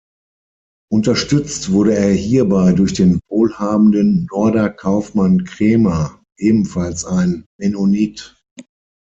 Unterstützt 0.91 1.71
wurde 1.71 1.93
er 1.95 2.11
hierbei 2.11 2.73
durch 2.73 2.93
den 2.93 3.19
wohlhabenden 3.29 4.27
Norder 4.31 4.71
Kaufmann 4.71 5.43
Cremer, 5.43 6.19
ebenfalls 6.37 7.05
ein 7.05 7.45
Mennonit. 7.59 8.35